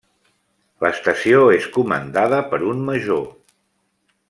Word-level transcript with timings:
L'estació 0.85 1.43
és 1.57 1.67
comandada 1.77 2.41
per 2.55 2.61
un 2.73 2.83
major. 2.91 3.23